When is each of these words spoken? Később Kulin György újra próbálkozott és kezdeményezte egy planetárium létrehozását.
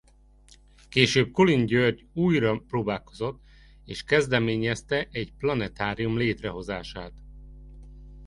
Később 0.89 1.31
Kulin 1.31 1.65
György 1.65 2.05
újra 2.13 2.59
próbálkozott 2.67 3.39
és 3.85 4.03
kezdeményezte 4.03 5.07
egy 5.11 5.33
planetárium 5.37 6.17
létrehozását. 6.17 7.13